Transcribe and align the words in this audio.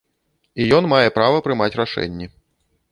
І 0.63 0.67
ён 0.79 0.89
мае 0.93 1.09
права 1.19 1.45
прымаць 1.49 1.73
рашэнні. 1.83 2.25